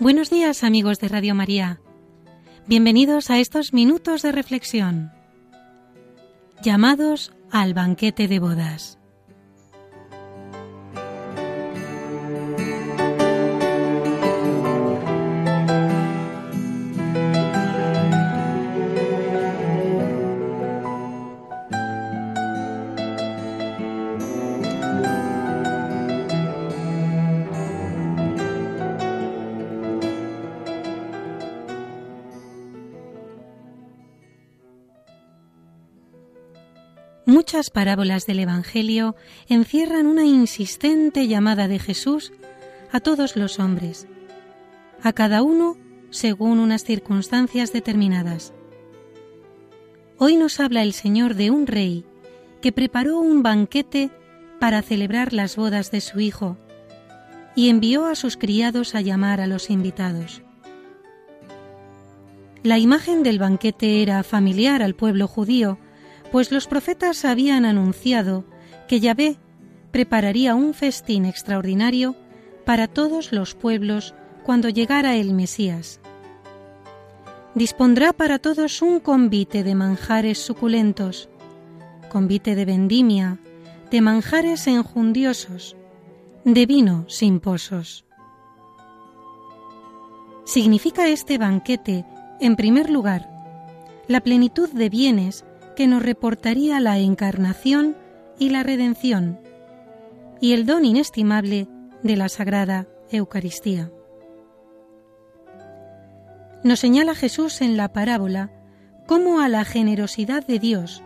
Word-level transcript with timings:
Buenos 0.00 0.30
días 0.30 0.62
amigos 0.62 1.00
de 1.00 1.08
Radio 1.08 1.34
María. 1.34 1.80
Bienvenidos 2.68 3.30
a 3.30 3.40
estos 3.40 3.72
minutos 3.72 4.22
de 4.22 4.30
reflexión. 4.30 5.10
Llamados 6.62 7.32
al 7.50 7.74
banquete 7.74 8.28
de 8.28 8.38
bodas. 8.38 8.97
Muchas 37.28 37.68
parábolas 37.68 38.24
del 38.24 38.38
Evangelio 38.38 39.14
encierran 39.50 40.06
una 40.06 40.24
insistente 40.24 41.28
llamada 41.28 41.68
de 41.68 41.78
Jesús 41.78 42.32
a 42.90 43.00
todos 43.00 43.36
los 43.36 43.58
hombres, 43.58 44.08
a 45.02 45.12
cada 45.12 45.42
uno 45.42 45.76
según 46.08 46.58
unas 46.58 46.84
circunstancias 46.84 47.70
determinadas. 47.70 48.54
Hoy 50.16 50.38
nos 50.38 50.58
habla 50.58 50.82
el 50.82 50.94
Señor 50.94 51.34
de 51.34 51.50
un 51.50 51.66
rey 51.66 52.06
que 52.62 52.72
preparó 52.72 53.18
un 53.18 53.42
banquete 53.42 54.08
para 54.58 54.80
celebrar 54.80 55.34
las 55.34 55.54
bodas 55.54 55.90
de 55.90 56.00
su 56.00 56.20
hijo 56.20 56.56
y 57.54 57.68
envió 57.68 58.06
a 58.06 58.14
sus 58.14 58.38
criados 58.38 58.94
a 58.94 59.02
llamar 59.02 59.42
a 59.42 59.46
los 59.46 59.68
invitados. 59.68 60.40
La 62.62 62.78
imagen 62.78 63.22
del 63.22 63.38
banquete 63.38 64.00
era 64.02 64.22
familiar 64.22 64.82
al 64.82 64.94
pueblo 64.94 65.28
judío, 65.28 65.78
pues 66.30 66.50
los 66.50 66.66
profetas 66.66 67.24
habían 67.24 67.64
anunciado 67.64 68.44
que 68.86 69.00
Yahvé 69.00 69.36
prepararía 69.90 70.54
un 70.54 70.74
festín 70.74 71.24
extraordinario 71.24 72.16
para 72.64 72.86
todos 72.86 73.32
los 73.32 73.54
pueblos 73.54 74.14
cuando 74.44 74.68
llegara 74.68 75.16
el 75.16 75.34
Mesías. 75.34 76.00
Dispondrá 77.54 78.12
para 78.12 78.38
todos 78.38 78.82
un 78.82 79.00
convite 79.00 79.64
de 79.64 79.74
manjares 79.74 80.38
suculentos, 80.38 81.28
convite 82.08 82.54
de 82.54 82.64
vendimia, 82.64 83.38
de 83.90 84.00
manjares 84.00 84.66
enjundiosos, 84.66 85.76
de 86.44 86.66
vino 86.66 87.04
sin 87.08 87.40
pozos. 87.40 88.04
Significa 90.44 91.08
este 91.08 91.36
banquete, 91.36 92.04
en 92.40 92.56
primer 92.56 92.90
lugar, 92.90 93.28
la 94.06 94.20
plenitud 94.20 94.70
de 94.70 94.88
bienes 94.88 95.44
que 95.78 95.86
nos 95.86 96.02
reportaría 96.02 96.80
la 96.80 96.98
encarnación 96.98 97.96
y 98.36 98.50
la 98.50 98.64
redención, 98.64 99.38
y 100.40 100.52
el 100.52 100.66
don 100.66 100.84
inestimable 100.84 101.68
de 102.02 102.16
la 102.16 102.28
Sagrada 102.28 102.88
Eucaristía. 103.12 103.88
Nos 106.64 106.80
señala 106.80 107.14
Jesús 107.14 107.60
en 107.60 107.76
la 107.76 107.92
parábola 107.92 108.50
cómo 109.06 109.40
a 109.40 109.48
la 109.48 109.64
generosidad 109.64 110.44
de 110.44 110.58
Dios 110.58 111.04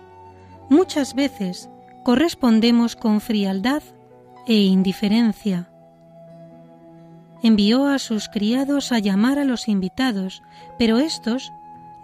muchas 0.70 1.14
veces 1.14 1.68
correspondemos 2.02 2.96
con 2.96 3.20
frialdad 3.20 3.82
e 4.46 4.54
indiferencia. 4.54 5.68
Envió 7.42 7.88
a 7.88 7.98
sus 7.98 8.30
criados 8.30 8.90
a 8.90 9.00
llamar 9.00 9.38
a 9.38 9.44
los 9.44 9.68
invitados, 9.68 10.42
pero 10.78 10.98
éstos 10.98 11.52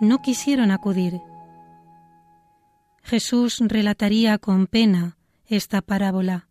no 0.01 0.21
quisieron 0.21 0.71
acudir. 0.71 1.23
Jesús 3.09 3.61
relataría 3.61 4.37
con 4.37 4.67
pena 4.67 5.17
esta 5.47 5.81
parábola, 5.81 6.47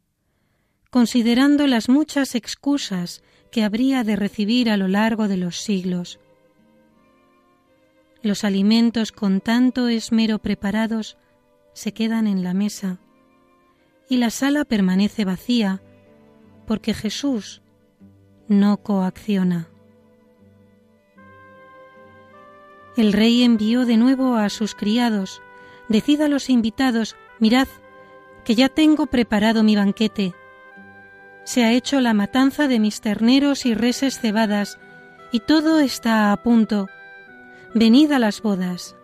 considerando 0.89 1.67
las 1.67 1.87
muchas 1.87 2.33
excusas 2.33 3.21
que 3.51 3.63
habría 3.63 4.03
de 4.03 4.15
recibir 4.15 4.71
a 4.71 4.77
lo 4.77 4.87
largo 4.87 5.27
de 5.27 5.37
los 5.37 5.57
siglos. 5.57 6.19
Los 8.23 8.43
alimentos 8.43 9.11
con 9.11 9.39
tanto 9.39 9.87
esmero 9.87 10.39
preparados 10.39 11.19
se 11.73 11.93
quedan 11.93 12.25
en 12.25 12.43
la 12.43 12.55
mesa 12.55 12.97
y 14.09 14.17
la 14.17 14.31
sala 14.31 14.65
permanece 14.65 15.25
vacía 15.25 15.83
porque 16.65 16.95
Jesús 16.95 17.61
no 18.47 18.77
coacciona. 18.77 19.67
El 22.95 23.13
rey 23.13 23.43
envió 23.43 23.85
de 23.85 23.97
nuevo 23.97 24.37
a 24.37 24.49
sus 24.49 24.73
criados 24.73 25.43
decid 25.89 26.21
a 26.21 26.27
los 26.27 26.49
invitados, 26.49 27.15
mirad, 27.39 27.67
que 28.43 28.55
ya 28.55 28.69
tengo 28.69 29.07
preparado 29.07 29.63
mi 29.63 29.75
banquete. 29.75 30.33
Se 31.43 31.63
ha 31.63 31.71
hecho 31.71 32.01
la 32.01 32.13
matanza 32.13 32.67
de 32.67 32.79
mis 32.79 33.01
terneros 33.01 33.65
y 33.65 33.73
reses 33.73 34.19
cebadas, 34.19 34.79
y 35.31 35.41
todo 35.41 35.79
está 35.79 36.31
a 36.31 36.37
punto. 36.43 36.87
Venid 37.73 38.11
a 38.11 38.19
las 38.19 38.41
bodas. 38.41 38.95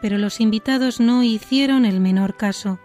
Pero 0.00 0.18
los 0.18 0.40
invitados 0.40 1.00
no 1.00 1.22
hicieron 1.22 1.84
el 1.84 2.00
menor 2.00 2.36
caso. 2.36 2.80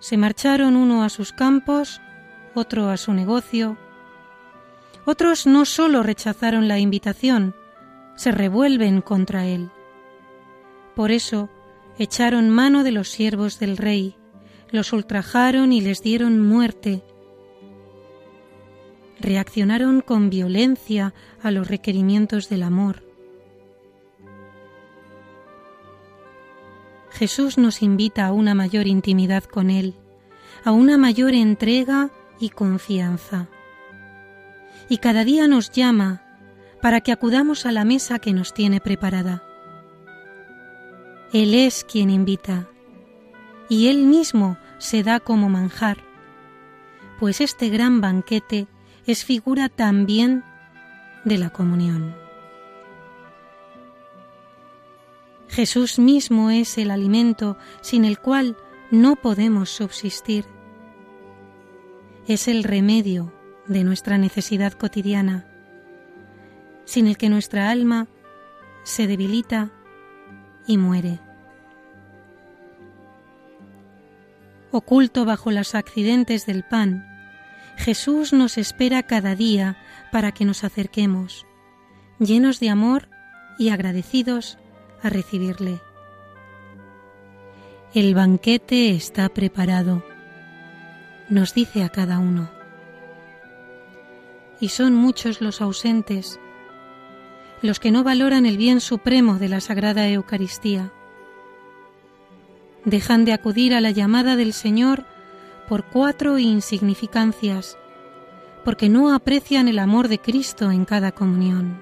Se 0.00 0.16
marcharon 0.16 0.76
uno 0.76 1.04
a 1.04 1.08
sus 1.08 1.32
campos, 1.32 2.00
otro 2.54 2.88
a 2.88 2.96
su 2.96 3.12
negocio. 3.12 3.76
Otros 5.04 5.46
no 5.46 5.64
sólo 5.64 6.02
rechazaron 6.02 6.66
la 6.66 6.78
invitación, 6.78 7.54
se 8.16 8.32
revuelven 8.32 9.00
contra 9.00 9.46
él. 9.46 9.70
Por 10.94 11.10
eso 11.10 11.48
echaron 11.98 12.50
mano 12.50 12.84
de 12.84 12.92
los 12.92 13.08
siervos 13.08 13.58
del 13.58 13.76
rey, 13.76 14.16
los 14.70 14.92
ultrajaron 14.92 15.72
y 15.72 15.80
les 15.80 16.02
dieron 16.02 16.40
muerte. 16.40 17.02
Reaccionaron 19.20 20.00
con 20.00 20.30
violencia 20.30 21.14
a 21.42 21.50
los 21.50 21.68
requerimientos 21.68 22.48
del 22.48 22.62
amor. 22.62 23.02
Jesús 27.10 27.58
nos 27.58 27.80
invita 27.82 28.26
a 28.26 28.32
una 28.32 28.54
mayor 28.54 28.88
intimidad 28.88 29.44
con 29.44 29.70
Él, 29.70 29.94
a 30.64 30.72
una 30.72 30.98
mayor 30.98 31.32
entrega 31.32 32.10
y 32.40 32.50
confianza. 32.50 33.48
Y 34.88 34.98
cada 34.98 35.24
día 35.24 35.46
nos 35.46 35.70
llama 35.70 36.22
para 36.82 37.00
que 37.00 37.12
acudamos 37.12 37.66
a 37.66 37.72
la 37.72 37.84
mesa 37.84 38.18
que 38.18 38.32
nos 38.32 38.52
tiene 38.52 38.80
preparada. 38.80 39.44
Él 41.34 41.52
es 41.56 41.82
quien 41.82 42.10
invita, 42.10 42.68
y 43.68 43.88
Él 43.88 44.04
mismo 44.04 44.56
se 44.78 45.02
da 45.02 45.18
como 45.18 45.48
manjar, 45.48 45.96
pues 47.18 47.40
este 47.40 47.70
gran 47.70 48.00
banquete 48.00 48.68
es 49.04 49.24
figura 49.24 49.68
también 49.68 50.44
de 51.24 51.38
la 51.38 51.50
comunión. 51.50 52.14
Jesús 55.48 55.98
mismo 55.98 56.52
es 56.52 56.78
el 56.78 56.92
alimento 56.92 57.58
sin 57.80 58.04
el 58.04 58.20
cual 58.20 58.56
no 58.92 59.16
podemos 59.16 59.70
subsistir. 59.70 60.44
Es 62.28 62.46
el 62.46 62.62
remedio 62.62 63.32
de 63.66 63.82
nuestra 63.82 64.18
necesidad 64.18 64.72
cotidiana, 64.74 65.48
sin 66.84 67.08
el 67.08 67.16
que 67.16 67.28
nuestra 67.28 67.70
alma 67.70 68.06
se 68.84 69.08
debilita 69.08 69.72
y 70.66 70.78
muere. 70.78 71.20
Oculto 74.70 75.24
bajo 75.24 75.50
los 75.50 75.74
accidentes 75.74 76.46
del 76.46 76.64
pan, 76.64 77.06
Jesús 77.76 78.32
nos 78.32 78.58
espera 78.58 79.02
cada 79.02 79.34
día 79.34 79.76
para 80.12 80.32
que 80.32 80.44
nos 80.44 80.64
acerquemos, 80.64 81.46
llenos 82.18 82.60
de 82.60 82.70
amor 82.70 83.08
y 83.58 83.68
agradecidos 83.68 84.58
a 85.02 85.10
recibirle. 85.10 85.80
El 87.94 88.14
banquete 88.14 88.90
está 88.90 89.28
preparado, 89.28 90.04
nos 91.28 91.54
dice 91.54 91.84
a 91.84 91.88
cada 91.88 92.18
uno. 92.18 92.50
Y 94.60 94.68
son 94.68 94.94
muchos 94.94 95.40
los 95.40 95.60
ausentes 95.60 96.40
los 97.64 97.80
que 97.80 97.90
no 97.90 98.04
valoran 98.04 98.44
el 98.44 98.58
bien 98.58 98.82
supremo 98.82 99.38
de 99.38 99.48
la 99.48 99.58
Sagrada 99.58 100.06
Eucaristía. 100.06 100.92
Dejan 102.84 103.24
de 103.24 103.32
acudir 103.32 103.74
a 103.74 103.80
la 103.80 103.90
llamada 103.90 104.36
del 104.36 104.52
Señor 104.52 105.06
por 105.66 105.84
cuatro 105.84 106.38
insignificancias, 106.38 107.78
porque 108.66 108.90
no 108.90 109.14
aprecian 109.14 109.66
el 109.66 109.78
amor 109.78 110.08
de 110.08 110.18
Cristo 110.18 110.70
en 110.70 110.84
cada 110.84 111.12
comunión. 111.12 111.80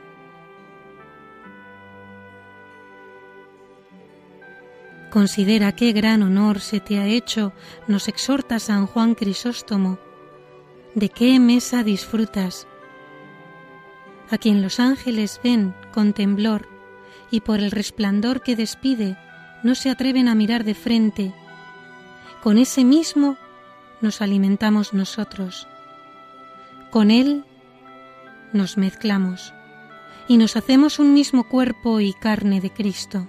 Considera 5.11 5.73
qué 5.73 5.91
gran 5.91 6.23
honor 6.23 6.61
se 6.61 6.79
te 6.79 7.01
ha 7.01 7.07
hecho, 7.07 7.53
nos 7.89 8.07
exhorta 8.07 8.61
San 8.61 8.87
Juan 8.87 9.17
Crisóstomo. 9.17 9.99
¿De 10.95 11.09
qué 11.09 11.41
mesa 11.41 11.83
disfrutas? 11.83 12.69
A 14.31 14.39
quien 14.39 14.63
los 14.63 14.81
ángeles 14.81 15.41
ven 15.43 15.75
con 15.93 16.13
temblor 16.13 16.69
y 17.31 17.41
por 17.41 17.61
el 17.61 17.71
resplandor 17.71 18.43
que 18.43 18.57
despide 18.57 19.17
no 19.63 19.75
se 19.75 19.91
atreven 19.91 20.29
a 20.29 20.35
mirar 20.35 20.65
de 20.65 20.75
frente, 20.75 21.35
con 22.43 22.59
ese 22.59 22.85
mismo 22.85 23.37
nos 24.01 24.21
alimentamos 24.21 24.93
nosotros. 24.93 25.69
Con 26.91 27.11
él 27.11 27.45
nos 28.53 28.77
mezclamos 28.77 29.55
y 30.29 30.37
nos 30.37 30.57
hacemos 30.57 30.99
un 30.99 31.15
mismo 31.15 31.49
cuerpo 31.49 32.01
y 32.01 32.13
carne 32.13 32.61
de 32.61 32.71
Cristo. 32.71 33.29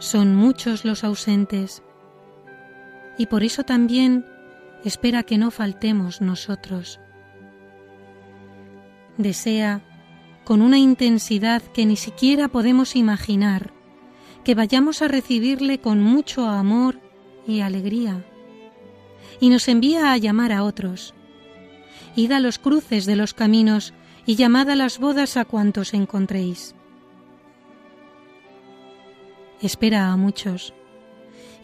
Son 0.00 0.34
muchos 0.34 0.84
los 0.84 1.02
ausentes 1.02 1.82
y 3.16 3.26
por 3.26 3.42
eso 3.42 3.62
también 3.62 4.26
espera 4.84 5.22
que 5.22 5.38
no 5.38 5.50
faltemos 5.50 6.20
nosotros. 6.20 7.00
Desea, 9.16 9.82
con 10.44 10.60
una 10.60 10.78
intensidad 10.78 11.62
que 11.62 11.86
ni 11.86 11.96
siquiera 11.96 12.48
podemos 12.48 12.96
imaginar, 12.96 13.72
que 14.44 14.54
vayamos 14.54 15.00
a 15.00 15.08
recibirle 15.08 15.80
con 15.80 16.02
mucho 16.02 16.46
amor 16.46 17.00
y 17.46 17.60
alegría, 17.60 18.24
y 19.40 19.48
nos 19.48 19.68
envía 19.68 20.12
a 20.12 20.18
llamar 20.18 20.52
a 20.52 20.62
otros. 20.62 21.14
Id 22.14 22.32
a 22.32 22.40
los 22.40 22.58
cruces 22.58 23.06
de 23.06 23.16
los 23.16 23.34
caminos 23.34 23.94
y 24.26 24.36
llamad 24.36 24.70
a 24.70 24.76
las 24.76 24.98
bodas 24.98 25.36
a 25.36 25.44
cuantos 25.44 25.94
encontréis. 25.94 26.74
Espera 29.60 30.12
a 30.12 30.16
muchos 30.16 30.74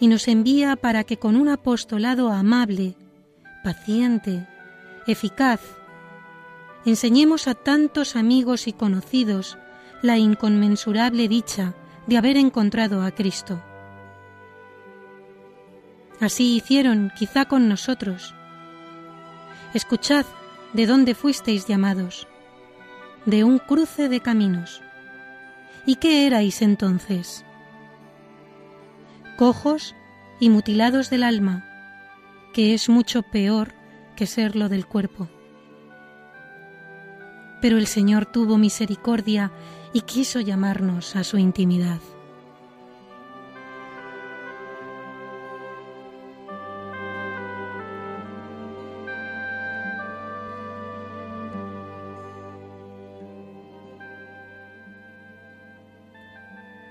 y 0.01 0.09
nos 0.09 0.27
envía 0.29 0.77
para 0.77 1.05
que 1.05 1.19
con 1.19 1.37
un 1.37 1.49
apostolado 1.49 2.31
amable, 2.31 2.97
paciente, 3.63 4.47
eficaz, 5.07 5.61
enseñemos 6.85 7.49
a 7.49 7.55
tantos 7.55 8.17
amigos 8.17 8.67
y 8.67 8.73
conocidos 8.73 9.59
la 10.03 10.19
inconmensurable 10.19 11.29
dicha 11.29 11.75
de 12.07 12.17
haber 12.17 12.37
encontrado 12.37 13.03
a 13.03 13.11
Cristo. 13.11 13.63
Así 16.21 16.57
hicieron 16.57 17.13
quizá 17.17 17.47
con 17.47 17.69
nosotros. 17.69 18.35
Escuchad 19.75 20.27
de 20.73 20.87
dónde 20.87 21.15
fuisteis 21.15 21.67
llamados, 21.67 22.29
de 23.27 23.45
un 23.45 23.59
cruce 23.59 24.09
de 24.09 24.21
caminos. 24.21 24.83
¿Y 25.87 25.97
qué 25.97 26.27
erais 26.27 26.63
entonces? 26.63 27.45
Cojos 29.37 29.95
y 30.39 30.51
mutilados 30.51 31.09
del 31.11 31.23
alma, 31.23 31.70
que 32.53 32.75
es 32.75 32.89
mucho 32.89 33.23
peor 33.23 33.75
que 34.17 34.27
serlo 34.27 34.69
del 34.69 34.87
cuerpo. 34.87 35.29
Pero 37.61 37.79
el 37.79 37.87
Señor 37.87 38.27
tuvo 38.27 38.59
misericordia 38.59 39.53
y 39.93 40.03
quiso 40.03 40.41
llamarnos 40.41 41.17
a 41.17 41.25
su 41.25 41.39
intimidad. 41.39 42.01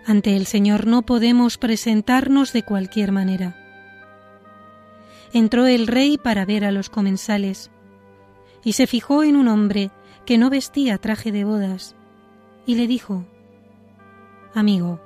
Ante 0.10 0.36
el 0.36 0.48
Señor 0.48 0.88
no 0.88 1.04
podemos 1.04 1.60
presentarnos 1.60 2.52
de 2.52 2.64
cualquier 2.64 3.12
manera. 3.12 3.59
Entró 5.34 5.68
el 5.68 5.88
rey 5.88 6.18
para 6.18 6.46
ver 6.46 6.66
a 6.66 6.72
los 6.72 6.90
comensales 6.90 7.72
y 8.64 8.74
se 8.74 8.88
fijó 8.88 9.24
en 9.24 9.36
un 9.36 9.48
hombre 9.48 9.92
que 10.26 10.38
no 10.38 10.50
vestía 10.50 10.98
traje 10.98 11.32
de 11.32 11.44
bodas 11.44 11.96
y 12.66 12.76
le 12.76 12.88
dijo, 12.88 13.26
Amigo, 14.54 15.00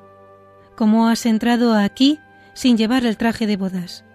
¿cómo 0.75 1.07
has 1.07 1.25
entrado 1.25 1.75
aquí 1.75 2.19
sin 2.53 2.77
llevar 2.77 3.05
el 3.05 3.17
traje 3.17 3.47
de 3.47 3.57
bodas? 3.57 4.05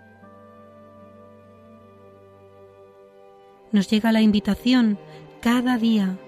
Nos 3.71 3.89
llega 3.89 4.13
la 4.13 4.23
invitación 4.23 4.99
cada 5.41 5.77
día 5.77 6.19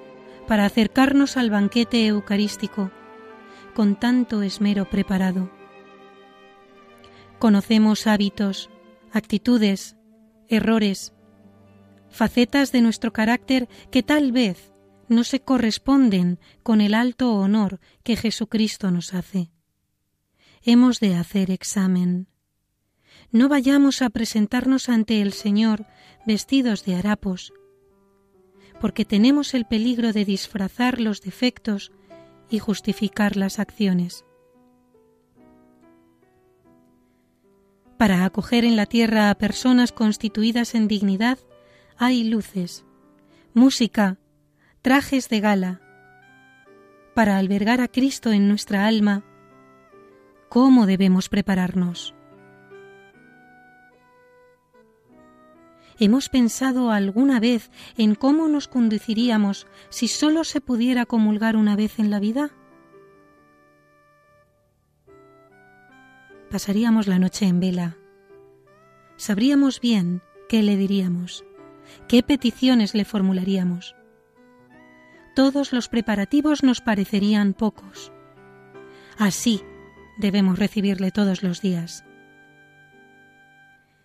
para 0.46 0.66
acercarnos 0.66 1.36
al 1.36 1.50
banquete 1.50 2.06
eucarístico 2.06 2.90
con 3.74 3.96
tanto 3.96 4.42
esmero 4.42 4.84
preparado. 4.84 5.50
Conocemos 7.38 8.06
hábitos, 8.06 8.68
actitudes, 9.12 9.96
errores, 10.48 11.12
facetas 12.10 12.72
de 12.72 12.82
nuestro 12.82 13.12
carácter 13.12 13.68
que 13.90 14.02
tal 14.02 14.32
vez 14.32 14.72
no 15.08 15.24
se 15.24 15.40
corresponden 15.40 16.38
con 16.62 16.80
el 16.80 16.94
alto 16.94 17.34
honor 17.34 17.80
que 18.02 18.16
Jesucristo 18.16 18.90
nos 18.90 19.14
hace. 19.14 19.50
Hemos 20.62 21.00
de 21.00 21.14
hacer 21.14 21.50
examen. 21.50 22.28
No 23.32 23.48
vayamos 23.48 24.02
a 24.02 24.10
presentarnos 24.10 24.88
ante 24.88 25.20
el 25.20 25.32
Señor 25.32 25.86
vestidos 26.26 26.84
de 26.84 26.96
harapos, 26.96 27.52
porque 28.80 29.04
tenemos 29.04 29.54
el 29.54 29.66
peligro 29.66 30.12
de 30.12 30.24
disfrazar 30.24 31.00
los 31.00 31.20
defectos 31.20 31.92
y 32.48 32.58
justificar 32.58 33.36
las 33.36 33.58
acciones. 33.58 34.24
Para 38.00 38.24
acoger 38.24 38.64
en 38.64 38.76
la 38.76 38.86
tierra 38.86 39.28
a 39.28 39.34
personas 39.34 39.92
constituidas 39.92 40.74
en 40.74 40.88
dignidad 40.88 41.38
hay 41.98 42.24
luces, 42.24 42.86
música, 43.52 44.16
trajes 44.80 45.28
de 45.28 45.40
gala. 45.40 45.82
Para 47.14 47.36
albergar 47.36 47.82
a 47.82 47.88
Cristo 47.88 48.32
en 48.32 48.48
nuestra 48.48 48.86
alma, 48.86 49.22
¿cómo 50.48 50.86
debemos 50.86 51.28
prepararnos? 51.28 52.14
¿Hemos 55.98 56.30
pensado 56.30 56.92
alguna 56.92 57.38
vez 57.38 57.70
en 57.98 58.14
cómo 58.14 58.48
nos 58.48 58.66
conduciríamos 58.66 59.66
si 59.90 60.08
sólo 60.08 60.44
se 60.44 60.62
pudiera 60.62 61.04
comulgar 61.04 61.54
una 61.54 61.76
vez 61.76 61.98
en 61.98 62.10
la 62.10 62.18
vida? 62.18 62.50
Pasaríamos 66.50 67.06
la 67.06 67.20
noche 67.20 67.46
en 67.46 67.60
vela. 67.60 67.96
Sabríamos 69.16 69.80
bien 69.80 70.20
qué 70.48 70.64
le 70.64 70.76
diríamos, 70.76 71.44
qué 72.08 72.24
peticiones 72.24 72.92
le 72.92 73.04
formularíamos. 73.04 73.94
Todos 75.36 75.72
los 75.72 75.88
preparativos 75.88 76.64
nos 76.64 76.80
parecerían 76.80 77.54
pocos. 77.54 78.10
Así 79.16 79.62
debemos 80.18 80.58
recibirle 80.58 81.12
todos 81.12 81.44
los 81.44 81.62
días. 81.62 82.04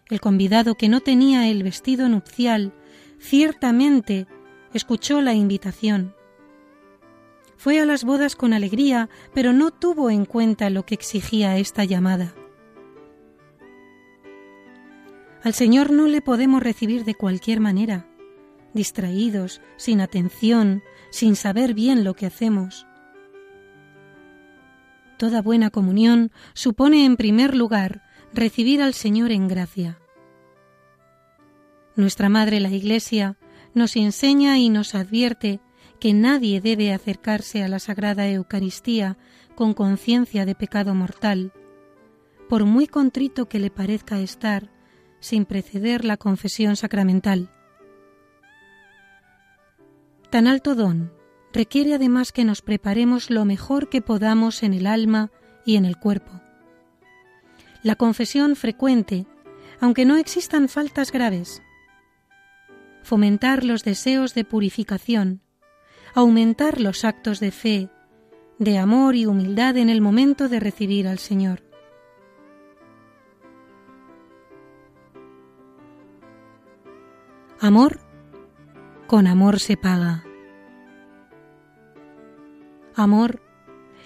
El 0.08 0.22
convidado 0.22 0.75
que 0.75 0.88
no 0.88 1.02
tenía 1.02 1.48
el 1.50 1.64
vestido 1.64 2.10
nupcial 2.10 2.74
ciertamente 3.20 4.28
escuchó 4.72 5.20
la 5.22 5.34
invitación. 5.34 6.14
Fue 7.58 7.80
a 7.80 7.86
las 7.86 8.04
bodas 8.04 8.36
con 8.36 8.54
alegría, 8.54 9.10
pero 9.34 9.54
no 9.54 9.72
tuvo 9.72 10.10
en 10.10 10.26
cuenta 10.26 10.70
lo 10.70 10.86
que 10.86 10.96
exigía 10.96 11.58
esta 11.58 11.84
llamada. 11.84 12.34
Al 15.44 15.54
Señor 15.54 15.92
no 15.92 16.08
le 16.08 16.22
podemos 16.22 16.64
recibir 16.64 17.06
de 17.06 17.16
cualquier 17.16 17.60
manera, 17.60 18.08
distraídos, 18.74 19.62
sin 19.78 20.02
atención, 20.02 20.82
sin 21.12 21.36
saber 21.36 21.74
bien 21.74 22.04
lo 22.04 22.16
que 22.16 22.26
hacemos. 22.26 22.88
Toda 25.18 25.42
buena 25.42 25.70
comunión 25.70 26.32
supone 26.54 27.06
en 27.06 27.16
primer 27.16 27.56
lugar 27.56 28.04
recibir 28.34 28.82
al 28.82 28.94
Señor 28.94 29.32
en 29.32 29.48
gracia. 29.48 30.00
Nuestra 31.96 32.28
Madre 32.28 32.60
la 32.60 32.70
Iglesia 32.70 33.38
nos 33.74 33.96
enseña 33.96 34.58
y 34.58 34.70
nos 34.70 34.94
advierte 34.96 35.62
que 36.00 36.14
nadie 36.14 36.62
debe 36.62 36.94
acercarse 36.94 37.64
a 37.64 37.68
la 37.68 37.80
Sagrada 37.80 38.28
Eucaristía 38.28 39.18
con 39.56 39.74
conciencia 39.74 40.46
de 40.46 40.56
pecado 40.56 40.94
mortal, 40.94 41.54
por 42.50 42.66
muy 42.66 42.88
contrito 42.88 43.48
que 43.48 43.60
le 43.60 43.72
parezca 43.72 44.20
estar, 44.20 44.70
sin 45.20 45.46
preceder 45.46 46.06
la 46.06 46.18
confesión 46.18 46.75
sacramental. 46.75 47.50
Tan 50.30 50.48
alto 50.48 50.75
don 50.75 51.12
requiere 51.54 51.94
además 51.94 52.32
que 52.32 52.44
nos 52.44 52.62
preparemos 52.62 53.30
lo 53.30 53.46
mejor 53.46 53.90
que 53.90 54.02
podamos 54.02 54.62
en 54.62 54.74
el 54.74 54.86
alma 54.86 55.32
y 55.66 55.78
en 55.78 55.86
el 55.86 55.98
cuerpo. 55.98 56.42
La 57.82 57.96
confesión 57.96 58.56
frecuente, 58.56 59.25
aunque 59.80 60.06
no 60.06 60.18
existan 60.18 60.68
faltas 60.68 61.12
graves, 61.12 61.62
fomentar 63.04 63.64
los 63.64 63.84
deseos 63.84 64.34
de 64.34 64.44
purificación, 64.44 65.42
aumentar 66.16 66.80
los 66.80 67.04
actos 67.04 67.42
de 67.42 67.52
fe, 67.52 67.90
de 68.58 68.78
amor 68.78 69.16
y 69.16 69.26
humildad 69.26 69.76
en 69.76 69.90
el 69.90 70.00
momento 70.00 70.48
de 70.48 70.62
recibir 70.62 71.10
al 71.10 71.20
Señor. 71.20 71.62
Amor, 77.60 78.00
con 79.08 79.28
amor 79.28 79.60
se 79.60 79.76
paga. 79.76 80.24
Amor, 82.96 83.42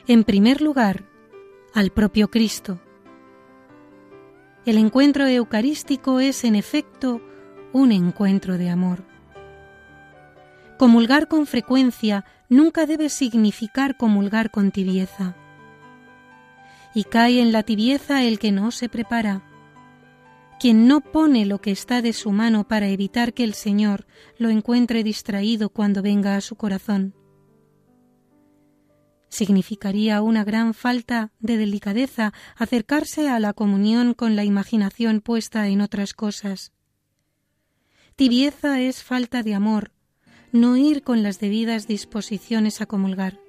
en 0.08 0.24
primer 0.24 0.62
lugar, 0.62 1.06
al 1.76 1.92
propio 1.92 2.32
Cristo. 2.32 2.80
El 4.66 4.80
encuentro 4.80 5.28
eucarístico 5.28 6.20
es, 6.20 6.44
en 6.44 6.56
efecto, 6.56 7.22
un 7.72 7.92
encuentro 7.92 8.58
de 8.58 8.72
amor. 8.72 9.09
Comulgar 10.80 11.28
con 11.28 11.46
frecuencia 11.46 12.24
nunca 12.48 12.86
debe 12.86 13.10
significar 13.10 13.98
comulgar 13.98 14.50
con 14.50 14.72
tibieza. 14.72 15.36
Y 16.96 17.04
cae 17.04 17.42
en 17.42 17.52
la 17.52 17.64
tibieza 17.64 18.24
el 18.24 18.40
que 18.40 18.54
no 18.54 18.72
se 18.72 18.88
prepara, 18.88 19.44
quien 20.58 20.88
no 20.88 21.02
pone 21.02 21.46
lo 21.46 21.60
que 21.60 21.72
está 21.72 22.02
de 22.02 22.14
su 22.14 22.32
mano 22.32 22.66
para 22.66 22.88
evitar 22.88 23.34
que 23.34 23.44
el 23.44 23.56
Señor 23.56 24.08
lo 24.38 24.48
encuentre 24.48 25.04
distraído 25.04 25.68
cuando 25.68 26.02
venga 26.02 26.38
a 26.38 26.42
su 26.42 26.56
corazón. 26.56 27.14
Significaría 29.28 30.22
una 30.22 30.46
gran 30.46 30.74
falta 30.74 31.34
de 31.40 31.58
delicadeza 31.58 32.32
acercarse 32.56 33.28
a 33.28 33.42
la 33.42 33.52
comunión 33.52 34.14
con 34.14 34.38
la 34.38 34.46
imaginación 34.46 35.20
puesta 35.20 35.68
en 35.68 35.82
otras 35.82 36.14
cosas. 36.14 36.72
Tibieza 38.16 38.80
es 38.80 39.04
falta 39.04 39.44
de 39.44 39.56
amor, 39.56 39.92
no 40.52 40.78
ir 40.78 41.04
con 41.04 41.24
las 41.24 41.40
debidas 41.40 41.88
disposiciones 41.88 42.82
a 42.82 42.86
comulgar. 42.86 43.40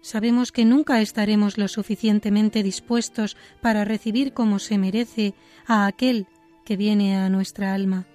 Sabemos 0.00 0.52
que 0.52 0.64
nunca 0.64 1.00
estaremos 1.00 1.56
lo 1.56 1.68
suficientemente 1.68 2.62
dispuestos 2.62 3.36
para 3.62 3.84
recibir 3.84 4.34
como 4.34 4.58
se 4.58 4.76
merece 4.76 5.34
a 5.66 5.86
aquel 5.86 6.26
que 6.64 6.76
viene 6.76 7.16
a 7.16 7.28
nuestra 7.28 7.74
alma, 7.74 8.06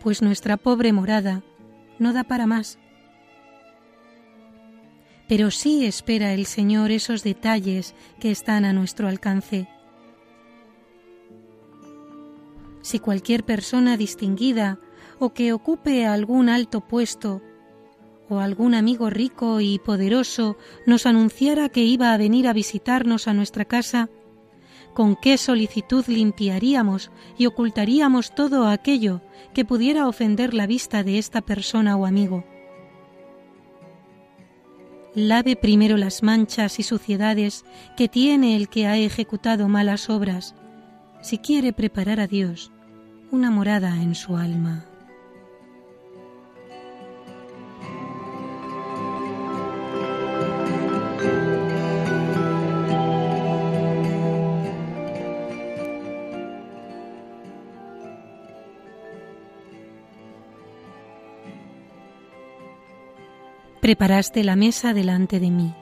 pues 0.00 0.22
nuestra 0.22 0.56
pobre 0.56 0.92
morada 0.92 1.42
no 1.98 2.12
da 2.12 2.24
para 2.24 2.46
más 2.46 2.78
pero 5.28 5.50
sí 5.50 5.84
espera 5.84 6.32
el 6.32 6.46
Señor 6.46 6.90
esos 6.90 7.22
detalles 7.22 7.94
que 8.18 8.30
están 8.30 8.64
a 8.64 8.72
nuestro 8.72 9.08
alcance. 9.08 9.68
Si 12.80 12.98
cualquier 12.98 13.44
persona 13.44 13.98
distinguida 13.98 14.78
o 15.18 15.30
que 15.30 15.52
ocupe 15.52 16.06
algún 16.06 16.48
alto 16.48 16.80
puesto 16.80 17.42
o 18.28 18.38
algún 18.38 18.74
amigo 18.74 19.08
rico 19.10 19.60
y 19.60 19.78
poderoso 19.78 20.56
nos 20.86 21.06
anunciara 21.06 21.68
que 21.70 21.82
iba 21.84 22.12
a 22.12 22.18
venir 22.18 22.46
a 22.46 22.52
visitarnos 22.52 23.26
a 23.26 23.32
nuestra 23.32 23.64
casa, 23.64 24.10
con 24.92 25.16
qué 25.16 25.38
solicitud 25.38 26.04
limpiaríamos 26.06 27.10
y 27.38 27.46
ocultaríamos 27.46 28.34
todo 28.34 28.66
aquello 28.66 29.22
que 29.54 29.64
pudiera 29.64 30.08
ofender 30.08 30.52
la 30.52 30.66
vista 30.66 31.02
de 31.02 31.18
esta 31.18 31.40
persona 31.40 31.96
o 31.96 32.04
amigo 32.04 32.44
lave 35.26 35.56
primero 35.56 35.96
las 35.96 36.22
manchas 36.22 36.78
y 36.78 36.82
suciedades 36.82 37.64
que 37.96 38.08
tiene 38.08 38.56
el 38.56 38.68
que 38.68 38.86
ha 38.86 38.96
ejecutado 38.96 39.68
malas 39.68 40.10
obras, 40.10 40.54
si 41.22 41.38
quiere 41.38 41.72
preparar 41.72 42.20
a 42.20 42.26
Dios 42.26 42.70
una 43.30 43.50
morada 43.50 44.00
en 44.00 44.14
su 44.14 44.36
alma. 44.36 44.86
Preparaste 63.88 64.44
la 64.44 64.54
mesa 64.54 64.92
delante 64.92 65.40
de 65.40 65.50
mí. 65.50 65.74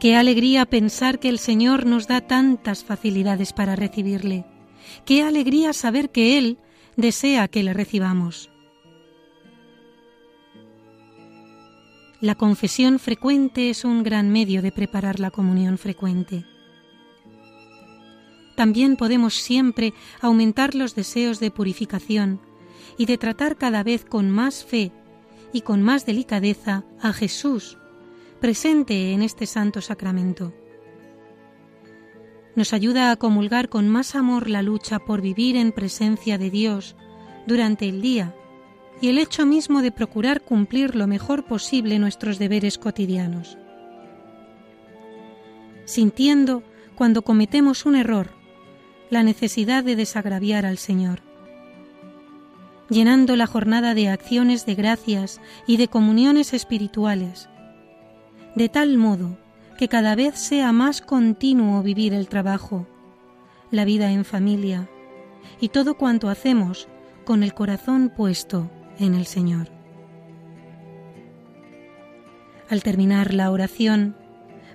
Qué 0.00 0.16
alegría 0.16 0.66
pensar 0.66 1.20
que 1.20 1.28
el 1.28 1.38
Señor 1.38 1.86
nos 1.86 2.08
da 2.08 2.20
tantas 2.20 2.82
facilidades 2.82 3.52
para 3.52 3.76
recibirle. 3.76 4.44
Qué 5.04 5.22
alegría 5.22 5.72
saber 5.72 6.10
que 6.10 6.38
Él 6.38 6.58
desea 6.96 7.46
que 7.46 7.62
le 7.62 7.72
recibamos. 7.72 8.50
La 12.20 12.34
confesión 12.34 12.98
frecuente 12.98 13.70
es 13.70 13.84
un 13.84 14.02
gran 14.02 14.28
medio 14.28 14.60
de 14.60 14.72
preparar 14.72 15.20
la 15.20 15.30
comunión 15.30 15.78
frecuente. 15.78 16.44
También 18.56 18.96
podemos 18.96 19.34
siempre 19.34 19.94
aumentar 20.20 20.74
los 20.74 20.96
deseos 20.96 21.38
de 21.38 21.52
purificación 21.52 22.40
y 22.98 23.06
de 23.06 23.18
tratar 23.18 23.56
cada 23.56 23.84
vez 23.84 24.04
con 24.04 24.32
más 24.32 24.64
fe 24.64 24.90
y 25.52 25.60
con 25.60 25.82
más 25.82 26.06
delicadeza 26.06 26.84
a 27.00 27.12
Jesús, 27.12 27.78
presente 28.40 29.12
en 29.12 29.22
este 29.22 29.46
santo 29.46 29.80
sacramento. 29.80 30.52
Nos 32.54 32.72
ayuda 32.72 33.10
a 33.10 33.16
comulgar 33.16 33.68
con 33.68 33.88
más 33.88 34.14
amor 34.14 34.48
la 34.48 34.62
lucha 34.62 34.98
por 34.98 35.20
vivir 35.20 35.56
en 35.56 35.72
presencia 35.72 36.38
de 36.38 36.50
Dios 36.50 36.96
durante 37.46 37.88
el 37.88 38.02
día 38.02 38.34
y 39.00 39.08
el 39.08 39.18
hecho 39.18 39.46
mismo 39.46 39.82
de 39.82 39.90
procurar 39.90 40.42
cumplir 40.42 40.94
lo 40.94 41.06
mejor 41.06 41.44
posible 41.44 41.98
nuestros 41.98 42.38
deberes 42.38 42.78
cotidianos. 42.78 43.58
Sintiendo, 45.84 46.62
cuando 46.94 47.22
cometemos 47.22 47.84
un 47.86 47.96
error, 47.96 48.30
la 49.10 49.22
necesidad 49.22 49.82
de 49.82 49.96
desagraviar 49.96 50.64
al 50.66 50.78
Señor 50.78 51.31
llenando 52.92 53.36
la 53.36 53.46
jornada 53.46 53.94
de 53.94 54.08
acciones 54.08 54.66
de 54.66 54.74
gracias 54.74 55.40
y 55.66 55.78
de 55.78 55.88
comuniones 55.88 56.52
espirituales, 56.52 57.48
de 58.54 58.68
tal 58.68 58.98
modo 58.98 59.38
que 59.78 59.88
cada 59.88 60.14
vez 60.14 60.38
sea 60.38 60.72
más 60.72 61.00
continuo 61.00 61.82
vivir 61.82 62.12
el 62.12 62.28
trabajo, 62.28 62.86
la 63.70 63.86
vida 63.86 64.12
en 64.12 64.26
familia 64.26 64.90
y 65.58 65.70
todo 65.70 65.94
cuanto 65.96 66.28
hacemos 66.28 66.86
con 67.24 67.42
el 67.42 67.54
corazón 67.54 68.12
puesto 68.14 68.70
en 68.98 69.14
el 69.14 69.24
Señor. 69.26 69.68
Al 72.68 72.82
terminar 72.82 73.32
la 73.32 73.50
oración, 73.50 74.16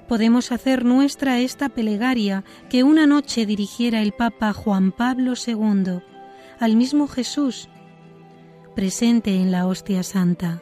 podemos 0.07 0.51
hacer 0.51 0.85
nuestra 0.85 1.39
esta 1.39 1.69
plegaria 1.69 2.43
que 2.69 2.83
una 2.83 3.05
noche 3.05 3.45
dirigiera 3.45 4.01
el 4.01 4.11
Papa 4.11 4.53
Juan 4.53 4.91
Pablo 4.91 5.33
II 5.35 5.99
al 6.59 6.75
mismo 6.75 7.07
Jesús 7.07 7.69
presente 8.77 9.33
en 9.33 9.49
la 9.49 9.65
hostia 9.65 10.03
santa. 10.03 10.61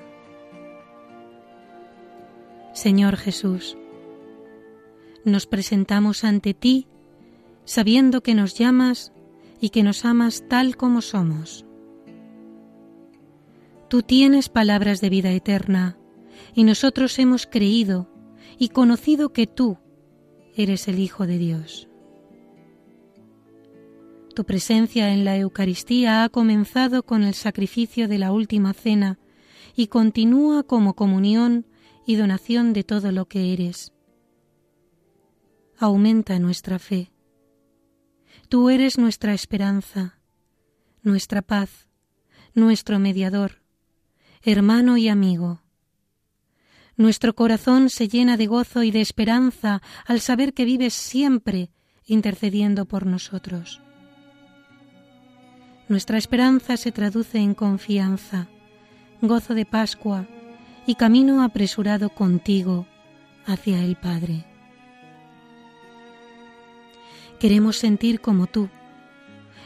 Señor 2.72 3.18
Jesús, 3.18 3.78
nos 5.26 5.48
presentamos 5.48 6.24
ante 6.24 6.54
ti 6.54 6.88
sabiendo 7.66 8.24
que 8.24 8.34
nos 8.34 8.58
llamas 8.58 9.12
y 9.60 9.72
que 9.72 9.84
nos 9.84 10.06
amas 10.06 10.46
tal 10.48 10.78
como 10.78 11.02
somos. 11.02 11.66
Tú 13.90 14.02
tienes 14.02 14.48
palabras 14.48 15.02
de 15.02 15.10
vida 15.10 15.32
eterna 15.32 15.98
y 16.54 16.64
nosotros 16.64 17.20
hemos 17.20 17.46
creído 17.46 18.10
y 18.58 18.70
conocido 18.70 19.34
que 19.34 19.46
tú 19.46 19.78
eres 20.56 20.88
el 20.88 21.00
Hijo 21.00 21.28
de 21.28 21.38
Dios. 21.38 21.90
Tu 24.36 24.44
presencia 24.44 25.14
en 25.14 25.24
la 25.24 25.38
Eucaristía 25.38 26.26
ha 26.26 26.30
comenzado 26.30 27.04
con 27.04 27.24
el 27.24 27.36
sacrificio 27.36 28.10
de 28.10 28.18
la 28.18 28.34
última 28.34 28.74
cena 28.74 29.18
y 29.78 29.88
continúa 29.88 30.64
como 30.64 30.94
comunión 30.94 31.66
y 32.06 32.18
donación 32.18 32.74
de 32.74 32.84
todo 32.84 33.14
lo 33.14 33.30
que 33.30 33.54
eres. 33.54 33.94
Aumenta 35.78 36.38
nuestra 36.40 36.80
fe. 36.80 37.14
Tú 38.50 38.70
eres 38.70 38.98
nuestra 38.98 39.34
esperanza, 39.34 40.20
nuestra 41.02 41.42
paz, 41.42 41.88
nuestro 42.54 43.00
mediador, 43.00 43.62
hermano 44.44 44.98
y 44.98 45.08
amigo. 45.08 45.62
Nuestro 46.98 47.36
corazón 47.36 47.90
se 47.90 48.10
llena 48.10 48.36
de 48.36 48.48
gozo 48.48 48.84
y 48.84 48.92
de 48.92 49.00
esperanza 49.00 49.82
al 50.06 50.20
saber 50.20 50.54
que 50.54 50.66
vives 50.66 50.94
siempre 50.94 51.70
intercediendo 52.06 52.86
por 52.86 53.06
nosotros. 53.06 53.85
Nuestra 55.88 56.18
esperanza 56.18 56.78
se 56.78 56.92
traduce 56.92 57.38
en 57.38 57.54
confianza, 57.54 58.48
gozo 59.22 59.54
de 59.54 59.66
Pascua 59.66 60.26
y 60.88 60.96
camino 60.96 61.44
apresurado 61.44 62.10
contigo 62.10 62.88
hacia 63.46 63.84
el 63.84 63.96
Padre. 63.96 64.46
Queremos 67.40 67.76
sentir 67.76 68.20
como 68.20 68.48
tú 68.48 68.68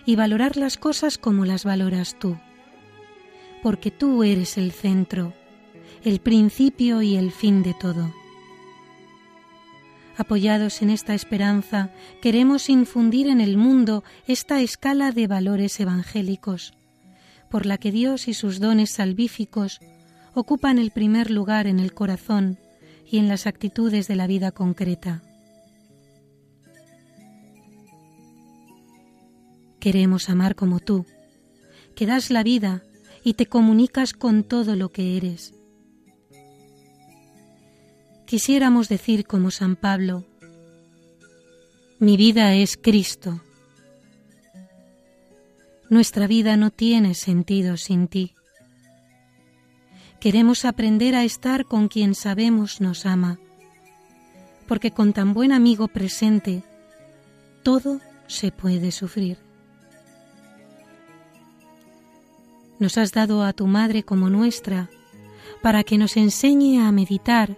y 0.05 0.17
valorar 0.17 0.57
las 0.57 0.77
cosas 0.77 1.17
como 1.17 1.45
las 1.45 1.63
valoras 1.63 2.17
tú, 2.19 2.37
porque 3.63 3.89
tú 3.89 4.23
eres 4.23 4.57
el 4.57 4.73
centro, 4.73 5.33
el 6.03 6.19
principio 6.19 7.01
y 7.01 7.15
el 7.15 7.31
fin 7.31 7.63
de 7.63 7.73
todo. 7.79 8.13
Apoyados 10.19 10.81
en 10.81 10.89
esta 10.89 11.13
esperanza, 11.13 11.91
queremos 12.21 12.67
infundir 12.67 13.27
en 13.27 13.39
el 13.39 13.55
mundo 13.55 14.03
esta 14.27 14.59
escala 14.59 15.13
de 15.13 15.27
valores 15.27 15.79
evangélicos, 15.79 16.73
por 17.49 17.65
la 17.65 17.77
que 17.77 17.89
Dios 17.93 18.27
y 18.27 18.33
sus 18.33 18.59
dones 18.59 18.89
salvíficos 18.89 19.79
ocupan 20.33 20.77
el 20.77 20.91
primer 20.91 21.31
lugar 21.31 21.67
en 21.67 21.79
el 21.79 21.93
corazón 21.93 22.59
y 23.09 23.17
en 23.17 23.29
las 23.29 23.47
actitudes 23.47 24.09
de 24.09 24.17
la 24.17 24.27
vida 24.27 24.51
concreta. 24.51 25.23
Queremos 29.79 30.29
amar 30.29 30.55
como 30.55 30.81
tú, 30.81 31.05
que 31.95 32.05
das 32.05 32.29
la 32.29 32.43
vida 32.43 32.83
y 33.23 33.35
te 33.35 33.45
comunicas 33.45 34.11
con 34.11 34.43
todo 34.43 34.75
lo 34.75 34.89
que 34.89 35.15
eres. 35.15 35.53
Quisiéramos 38.29 38.89
decir 38.89 39.25
como 39.25 39.49
San 39.49 39.75
Pablo, 39.75 40.23
mi 41.97 42.15
vida 42.15 42.53
es 42.53 42.77
Cristo. 42.77 43.41
Nuestra 45.89 46.27
vida 46.27 46.55
no 46.55 46.69
tiene 46.69 47.15
sentido 47.15 47.75
sin 47.75 48.07
ti. 48.07 48.35
Queremos 50.19 50.63
aprender 50.63 51.15
a 51.15 51.23
estar 51.23 51.65
con 51.65 51.87
quien 51.87 52.13
sabemos 52.13 52.81
nos 52.81 53.07
ama, 53.07 53.39
porque 54.67 54.91
con 54.91 55.11
tan 55.11 55.33
buen 55.33 55.51
amigo 55.51 55.87
presente, 55.87 56.61
todo 57.63 57.99
se 58.27 58.51
puede 58.51 58.91
sufrir. 58.91 59.39
Nos 62.77 62.95
has 62.99 63.11
dado 63.11 63.43
a 63.43 63.53
tu 63.53 63.65
Madre 63.65 64.03
como 64.03 64.29
nuestra, 64.29 64.87
para 65.63 65.83
que 65.83 65.97
nos 65.97 66.15
enseñe 66.15 66.79
a 66.79 66.91
meditar 66.91 67.57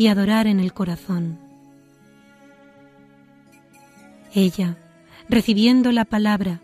y 0.00 0.06
adorar 0.06 0.46
en 0.46 0.60
el 0.60 0.72
corazón. 0.72 1.38
Ella, 4.32 4.78
recibiendo 5.28 5.92
la 5.92 6.06
palabra 6.06 6.62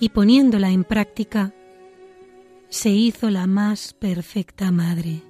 y 0.00 0.08
poniéndola 0.08 0.70
en 0.70 0.82
práctica, 0.82 1.52
se 2.70 2.90
hizo 2.90 3.30
la 3.30 3.46
más 3.46 3.92
perfecta 3.94 4.72
madre. 4.72 5.22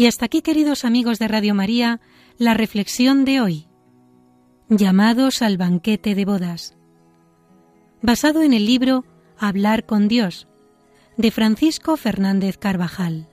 Y 0.00 0.06
hasta 0.06 0.24
aquí, 0.24 0.40
queridos 0.40 0.86
amigos 0.86 1.18
de 1.18 1.28
Radio 1.28 1.54
María, 1.54 2.00
la 2.38 2.54
reflexión 2.54 3.26
de 3.26 3.42
hoy, 3.42 3.68
llamados 4.70 5.42
al 5.42 5.58
banquete 5.58 6.14
de 6.14 6.24
bodas, 6.24 6.74
basado 8.00 8.40
en 8.40 8.54
el 8.54 8.64
libro 8.64 9.04
Hablar 9.36 9.84
con 9.84 10.08
Dios, 10.08 10.48
de 11.18 11.30
Francisco 11.30 11.98
Fernández 11.98 12.56
Carvajal. 12.56 13.28